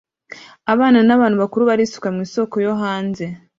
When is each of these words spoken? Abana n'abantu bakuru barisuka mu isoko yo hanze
Abana 0.73 0.99
n'abantu 1.07 1.35
bakuru 1.43 1.63
barisuka 1.69 2.07
mu 2.15 2.19
isoko 2.27 2.55
yo 2.65 2.73
hanze 2.81 3.25